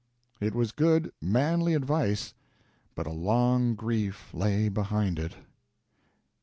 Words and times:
It 0.39 0.55
was 0.55 0.71
good, 0.71 1.11
manly 1.21 1.75
advice, 1.75 2.33
but 2.95 3.05
a 3.05 3.11
long 3.11 3.75
grief 3.75 4.33
lay 4.33 4.67
behind 4.67 5.19
it. 5.19 5.35